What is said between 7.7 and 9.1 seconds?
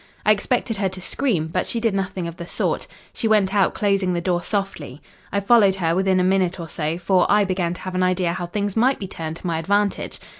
to have an idea how things might be